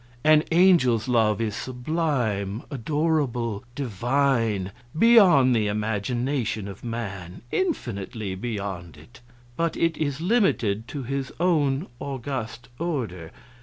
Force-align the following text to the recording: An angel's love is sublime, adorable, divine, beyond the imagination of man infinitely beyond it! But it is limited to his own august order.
An 0.23 0.41
angel's 0.51 1.07
love 1.07 1.39
is 1.39 1.55
sublime, 1.55 2.63
adorable, 2.71 3.63
divine, 3.75 4.71
beyond 4.97 5.55
the 5.55 5.67
imagination 5.67 6.67
of 6.67 6.83
man 6.83 7.43
infinitely 7.51 8.33
beyond 8.33 8.97
it! 8.97 9.21
But 9.55 9.77
it 9.77 9.97
is 9.97 10.19
limited 10.19 10.87
to 10.87 11.03
his 11.03 11.31
own 11.39 11.85
august 11.99 12.67
order. 12.79 13.31